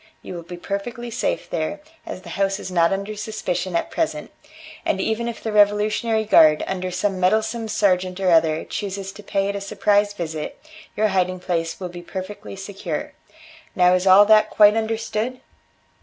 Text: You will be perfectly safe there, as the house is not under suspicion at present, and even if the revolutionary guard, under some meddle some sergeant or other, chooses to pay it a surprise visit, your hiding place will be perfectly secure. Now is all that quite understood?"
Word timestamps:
You 0.23 0.33
will 0.33 0.41
be 0.41 0.57
perfectly 0.57 1.11
safe 1.11 1.47
there, 1.47 1.79
as 2.07 2.23
the 2.23 2.29
house 2.29 2.59
is 2.59 2.71
not 2.71 2.91
under 2.91 3.15
suspicion 3.15 3.75
at 3.75 3.91
present, 3.91 4.31
and 4.83 4.99
even 4.99 5.27
if 5.27 5.43
the 5.43 5.51
revolutionary 5.51 6.25
guard, 6.25 6.63
under 6.65 6.89
some 6.89 7.19
meddle 7.19 7.43
some 7.43 7.67
sergeant 7.67 8.19
or 8.19 8.31
other, 8.31 8.65
chooses 8.65 9.11
to 9.11 9.21
pay 9.21 9.47
it 9.47 9.55
a 9.55 9.61
surprise 9.61 10.13
visit, 10.13 10.59
your 10.95 11.09
hiding 11.09 11.39
place 11.39 11.79
will 11.79 11.89
be 11.89 12.01
perfectly 12.01 12.55
secure. 12.55 13.13
Now 13.75 13.93
is 13.93 14.07
all 14.07 14.25
that 14.25 14.49
quite 14.49 14.75
understood?" 14.75 15.39